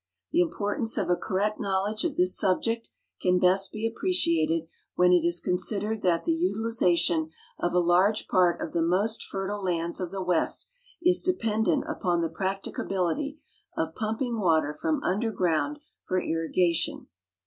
[0.33, 2.89] J'he importance of a correct knowledge of this subject
[3.21, 8.59] can best be appreciated when it is considered that the utilization of a large j)art
[8.65, 10.71] of the most fertile lands of the west
[11.03, 13.37] is dependent upon the l)racticability
[13.77, 17.05] of })umping water from under ground for irrigation.